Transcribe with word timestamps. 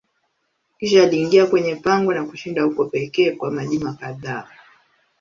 Kisha 0.79 1.03
aliingia 1.03 1.47
kwenye 1.47 1.75
pango 1.75 2.13
na 2.13 2.25
kushinda 2.25 2.63
huko 2.63 2.85
pekee 2.85 3.31
kwa 3.31 3.51
majuma 3.51 3.93
kadhaa. 3.93 4.47